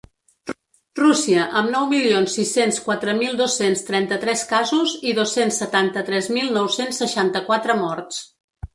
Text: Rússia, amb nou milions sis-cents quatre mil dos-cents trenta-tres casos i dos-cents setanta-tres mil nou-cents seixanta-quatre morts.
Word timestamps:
Rússia, 0.99 1.43
amb 1.61 1.69
nou 1.75 1.85
milions 1.91 2.37
sis-cents 2.39 2.81
quatre 2.87 3.15
mil 3.19 3.37
dos-cents 3.43 3.85
trenta-tres 3.91 4.49
casos 4.55 4.97
i 5.13 5.17
dos-cents 5.23 5.63
setanta-tres 5.65 6.35
mil 6.41 6.53
nou-cents 6.61 7.05
seixanta-quatre 7.05 7.83
morts. 7.89 8.23